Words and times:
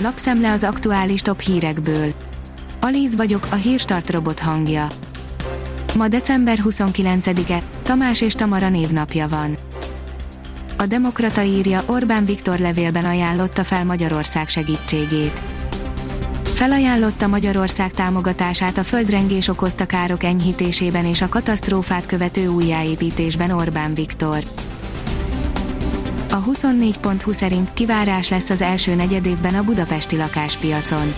lapszemle 0.00 0.52
az 0.52 0.64
aktuális 0.64 1.20
top 1.20 1.40
hírekből. 1.40 2.12
Alíz 2.80 3.16
vagyok, 3.16 3.46
a 3.50 3.54
hírstart 3.54 4.10
robot 4.10 4.40
hangja. 4.40 4.86
Ma 5.96 6.08
december 6.08 6.58
29-e, 6.64 7.62
Tamás 7.82 8.20
és 8.20 8.34
Tamara 8.34 8.68
névnapja 8.68 9.28
van. 9.28 9.56
A 10.76 10.86
Demokrata 10.86 11.42
írja, 11.42 11.82
Orbán 11.86 12.24
Viktor 12.24 12.58
levélben 12.58 13.04
ajánlotta 13.04 13.64
fel 13.64 13.84
Magyarország 13.84 14.48
segítségét. 14.48 15.42
Felajánlotta 16.44 17.26
Magyarország 17.26 17.90
támogatását 17.90 18.78
a 18.78 18.84
földrengés 18.84 19.48
okozta 19.48 19.86
károk 19.86 20.22
enyhítésében 20.22 21.04
és 21.04 21.22
a 21.22 21.28
katasztrófát 21.28 22.06
követő 22.06 22.46
újjáépítésben 22.46 23.50
Orbán 23.50 23.94
Viktor. 23.94 24.38
A 26.38 26.42
24.20 26.50 27.32
szerint 27.32 27.72
kivárás 27.72 28.28
lesz 28.28 28.50
az 28.50 28.62
első 28.62 28.94
negyedévben 28.94 29.54
a 29.54 29.62
budapesti 29.62 30.16
lakáspiacon. 30.16 31.14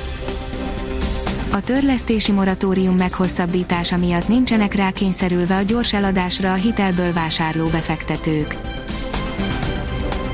A 1.50 1.60
törlesztési 1.60 2.32
moratórium 2.32 2.96
meghosszabbítása 2.96 3.96
miatt 3.96 4.28
nincsenek 4.28 4.74
rákényszerülve 4.74 5.56
a 5.56 5.62
gyors 5.62 5.92
eladásra 5.92 6.52
a 6.52 6.54
hitelből 6.54 7.12
vásárló 7.12 7.66
befektetők. 7.66 8.56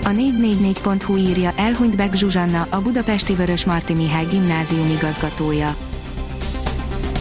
A 0.05 0.09
444.hu 0.09 1.17
írja, 1.17 1.53
elhunyt 1.57 1.97
Beck 1.97 2.15
Zsuzsanna, 2.15 2.67
a 2.71 2.81
budapesti 2.81 3.35
Vörös 3.35 3.65
Marti 3.65 3.95
Mihály 3.95 4.25
gimnázium 4.25 4.91
igazgatója. 4.91 5.77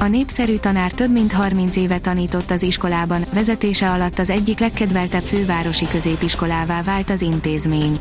A 0.05 0.07
népszerű 0.07 0.55
tanár 0.55 0.91
több 0.91 1.11
mint 1.11 1.31
30 1.31 1.75
éve 1.75 1.99
tanított 1.99 2.51
az 2.51 2.63
iskolában, 2.63 3.25
vezetése 3.33 3.91
alatt 3.91 4.19
az 4.19 4.29
egyik 4.29 4.59
legkedveltebb 4.59 5.23
fővárosi 5.23 5.87
középiskolává 5.87 6.83
vált 6.83 7.09
az 7.09 7.21
intézmény. 7.21 7.99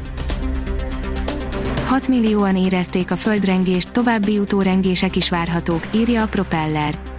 6 1.85 2.09
millióan 2.09 2.57
érezték 2.57 3.11
a 3.11 3.17
földrengést, 3.17 3.91
további 3.91 4.39
utórengések 4.39 5.17
is 5.17 5.31
várhatók, 5.31 5.83
írja 5.95 6.23
a 6.23 6.29
Propeller. 6.29 7.14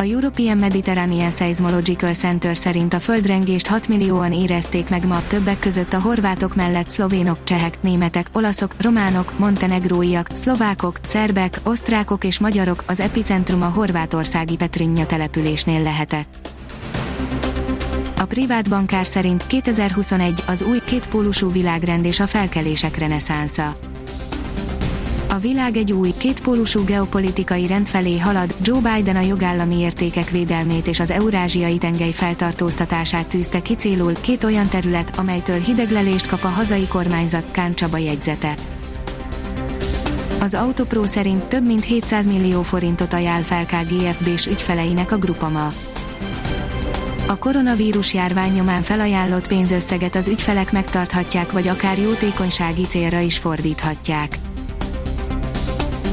A 0.00 0.02
European 0.02 0.58
Mediterranean 0.58 1.30
Seismological 1.30 2.14
Center 2.14 2.56
szerint 2.56 2.94
a 2.94 3.00
földrengést 3.00 3.66
6 3.66 3.88
millióan 3.88 4.32
érezték 4.32 4.88
meg 4.88 5.06
ma, 5.06 5.22
többek 5.26 5.58
között 5.58 5.92
a 5.92 6.00
horvátok 6.00 6.54
mellett 6.54 6.88
szlovénok, 6.88 7.44
csehek, 7.44 7.82
németek, 7.82 8.26
olaszok, 8.32 8.74
románok, 8.82 9.38
montenegróiak, 9.38 10.28
szlovákok, 10.32 10.98
szerbek, 11.02 11.60
osztrákok 11.64 12.24
és 12.24 12.38
magyarok, 12.38 12.82
az 12.86 13.00
epicentrum 13.00 13.62
a 13.62 13.68
horvátországi 13.68 14.56
Petrinja 14.56 15.06
településnél 15.06 15.82
lehetett. 15.82 16.54
A 18.18 18.24
privát 18.24 18.68
bankár 18.68 19.06
szerint 19.06 19.46
2021 19.46 20.42
az 20.46 20.62
új 20.62 20.78
kétpólusú 20.84 21.50
világrend 21.50 22.04
és 22.04 22.20
a 22.20 22.26
felkelések 22.26 22.96
reneszánsza. 22.96 23.89
A 25.32 25.38
világ 25.38 25.76
egy 25.76 25.92
új, 25.92 26.12
kétpólusú 26.16 26.84
geopolitikai 26.84 27.66
rend 27.66 27.88
felé 27.88 28.18
halad, 28.18 28.54
Joe 28.62 28.80
Biden 28.80 29.16
a 29.16 29.20
jogállami 29.20 29.76
értékek 29.76 30.30
védelmét 30.30 30.86
és 30.86 31.00
az 31.00 31.10
eurázsiai 31.10 31.78
tengely 31.78 32.10
feltartóztatását 32.10 33.26
tűzte 33.26 33.62
ki 33.62 33.74
célul 33.74 34.12
két 34.20 34.44
olyan 34.44 34.68
terület, 34.68 35.16
amelytől 35.18 35.58
hideglelést 35.58 36.26
kap 36.26 36.44
a 36.44 36.48
hazai 36.48 36.86
kormányzat, 36.86 37.44
Kán 37.50 37.74
Csaba 37.74 37.96
jegyzete. 37.96 38.54
Az 40.40 40.54
Autopro 40.54 41.04
szerint 41.04 41.44
több 41.44 41.66
mint 41.66 41.84
700 41.84 42.26
millió 42.26 42.62
forintot 42.62 43.12
ajánl 43.12 43.42
fel 43.42 43.66
KGFB-s 43.66 44.46
ügyfeleinek 44.46 45.12
a 45.12 45.16
Grupama. 45.16 45.72
A 47.26 47.38
koronavírus 47.38 48.14
járvány 48.14 48.52
nyomán 48.52 48.82
felajánlott 48.82 49.48
pénzösszeget 49.48 50.14
az 50.14 50.28
ügyfelek 50.28 50.72
megtarthatják 50.72 51.52
vagy 51.52 51.68
akár 51.68 51.98
jótékonysági 51.98 52.86
célra 52.86 53.18
is 53.18 53.38
fordíthatják. 53.38 54.38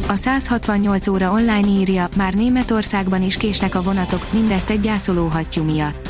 A 0.09 0.15
168 0.15 1.07
óra 1.07 1.31
online 1.31 1.67
írja, 1.67 2.07
már 2.15 2.33
Németországban 2.33 3.21
is 3.21 3.37
késnek 3.37 3.75
a 3.75 3.81
vonatok, 3.81 4.25
mindezt 4.31 4.69
egy 4.69 4.79
gyászoló 4.79 5.27
hattyú 5.27 5.63
miatt. 5.63 6.09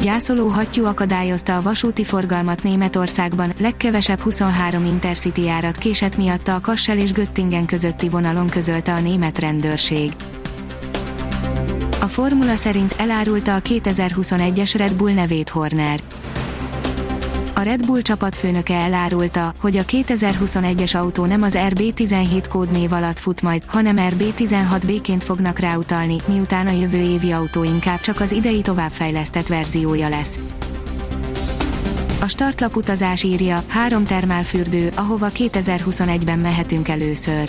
Gyászoló 0.00 0.48
hattyú 0.48 0.84
akadályozta 0.84 1.56
a 1.56 1.62
vasúti 1.62 2.04
forgalmat 2.04 2.62
Németországban, 2.62 3.52
legkevesebb 3.60 4.20
23 4.20 4.84
intercity 4.84 5.42
járat 5.42 5.76
késett 5.76 6.16
miatta 6.16 6.54
a 6.54 6.60
Kassel 6.60 6.98
és 6.98 7.12
Göttingen 7.12 7.66
közötti 7.66 8.08
vonalon 8.08 8.46
közölte 8.46 8.94
a 8.94 9.00
német 9.00 9.38
rendőrség. 9.38 10.12
A 12.00 12.06
formula 12.06 12.56
szerint 12.56 12.94
elárulta 12.98 13.54
a 13.54 13.60
2021-es 13.60 14.74
Red 14.76 14.96
Bull 14.96 15.12
nevét 15.12 15.48
Horner 15.48 16.00
a 17.58 17.62
Red 17.62 17.86
Bull 17.86 18.00
csapatfőnöke 18.00 18.74
elárulta, 18.74 19.52
hogy 19.60 19.76
a 19.76 19.82
2021-es 19.82 20.96
autó 20.96 21.24
nem 21.24 21.42
az 21.42 21.58
RB17 21.58 22.44
kódnév 22.48 22.92
alatt 22.92 23.18
fut 23.18 23.42
majd, 23.42 23.62
hanem 23.66 23.96
RB16B-ként 23.98 25.22
fognak 25.24 25.58
ráutalni, 25.58 26.16
miután 26.26 26.66
a 26.66 26.70
jövő 26.70 26.98
évi 26.98 27.32
autó 27.32 27.64
inkább 27.64 28.00
csak 28.00 28.20
az 28.20 28.32
idei 28.32 28.60
továbbfejlesztett 28.60 29.46
verziója 29.46 30.08
lesz. 30.08 30.40
A 32.20 32.28
startlap 32.28 32.76
utazás 32.76 33.22
írja, 33.22 33.62
három 33.68 34.04
termálfürdő, 34.04 34.92
ahova 34.94 35.28
2021-ben 35.34 36.38
mehetünk 36.38 36.88
először. 36.88 37.48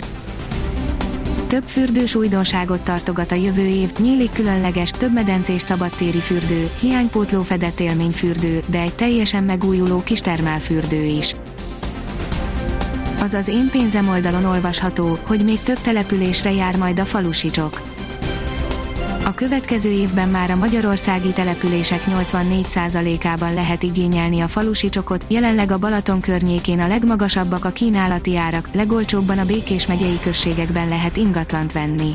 Több 1.48 1.64
fürdős 1.64 2.14
újdonságot 2.14 2.80
tartogat 2.80 3.32
a 3.32 3.34
jövő 3.34 3.66
év, 3.66 3.90
nyílik 3.98 4.32
különleges, 4.32 4.90
több 4.90 5.12
medencés 5.12 5.62
szabadtéri 5.62 6.18
fürdő, 6.18 6.70
hiánypótló 6.80 7.42
fedett 7.42 7.80
élményfürdő, 7.80 8.62
de 8.66 8.80
egy 8.80 8.94
teljesen 8.94 9.44
megújuló 9.44 10.02
kis 10.02 10.20
termálfürdő 10.20 11.02
is. 11.02 11.34
Az 13.20 13.34
az 13.34 13.48
én 13.48 13.68
pénzem 13.70 14.08
oldalon 14.08 14.44
olvasható, 14.44 15.18
hogy 15.26 15.44
még 15.44 15.60
több 15.62 15.80
településre 15.80 16.52
jár 16.52 16.76
majd 16.76 16.98
a 16.98 17.04
falusicsok. 17.04 17.82
A 19.28 19.34
következő 19.34 19.90
évben 19.90 20.28
már 20.28 20.50
a 20.50 20.56
magyarországi 20.56 21.30
települések 21.32 22.04
84%-ában 22.06 23.54
lehet 23.54 23.82
igényelni 23.82 24.40
a 24.40 24.48
falusi 24.48 24.88
csokot, 24.88 25.24
jelenleg 25.28 25.70
a 25.70 25.78
Balaton 25.78 26.20
környékén 26.20 26.80
a 26.80 26.86
legmagasabbak 26.86 27.64
a 27.64 27.70
kínálati 27.70 28.36
árak, 28.36 28.68
legolcsóbban 28.72 29.38
a 29.38 29.44
Békés 29.44 29.86
megyei 29.86 30.18
községekben 30.22 30.88
lehet 30.88 31.16
ingatlant 31.16 31.72
venni. 31.72 32.12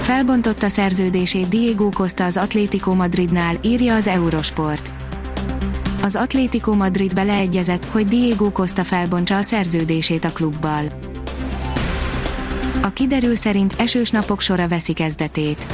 Felbontotta 0.00 0.68
szerződését 0.68 1.48
Diego 1.48 1.88
Costa 1.88 2.24
az 2.24 2.36
Atlético 2.36 2.94
Madridnál, 2.94 3.58
írja 3.62 3.94
az 3.94 4.06
Eurosport. 4.06 4.90
Az 6.02 6.16
Atlético 6.16 6.74
Madrid 6.74 7.14
beleegyezett, 7.14 7.84
hogy 7.84 8.06
Diego 8.06 8.52
Costa 8.52 8.84
felbontsa 8.84 9.36
a 9.36 9.42
szerződését 9.42 10.24
a 10.24 10.32
klubbal 10.32 10.84
kiderül 12.98 13.36
szerint 13.36 13.74
esős 13.76 14.10
napok 14.10 14.40
sora 14.40 14.68
veszi 14.68 14.92
kezdetét. 14.92 15.66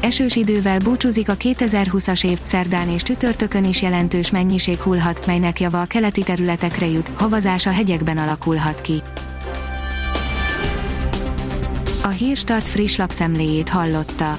Esős 0.00 0.36
idővel 0.36 0.78
búcsúzik 0.78 1.28
a 1.28 1.36
2020-as 1.36 2.24
év, 2.24 2.38
szerdán 2.42 2.88
és 2.88 3.02
csütörtökön 3.02 3.64
is 3.64 3.82
jelentős 3.82 4.30
mennyiség 4.30 4.80
hullhat, 4.80 5.26
melynek 5.26 5.60
java 5.60 5.80
a 5.80 5.84
keleti 5.84 6.22
területekre 6.22 6.86
jut, 6.86 7.10
havazás 7.14 7.66
a 7.66 7.70
hegyekben 7.70 8.18
alakulhat 8.18 8.80
ki. 8.80 9.02
A 12.02 12.08
Hírstart 12.08 12.68
friss 12.68 12.96
lapszemléjét 12.96 13.68
hallotta. 13.68 14.38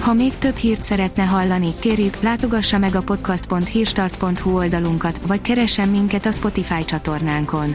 Ha 0.00 0.12
még 0.12 0.38
több 0.38 0.56
hírt 0.56 0.84
szeretne 0.84 1.22
hallani, 1.22 1.72
kérjük, 1.78 2.20
látogassa 2.20 2.78
meg 2.78 2.94
a 2.94 3.02
podcast.hírstart.hu 3.02 4.56
oldalunkat, 4.56 5.20
vagy 5.26 5.40
keressen 5.40 5.88
minket 5.88 6.26
a 6.26 6.32
Spotify 6.32 6.84
csatornánkon 6.84 7.74